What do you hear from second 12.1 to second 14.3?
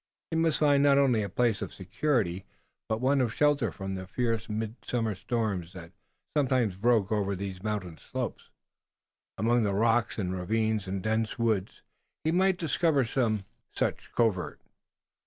he might discover some such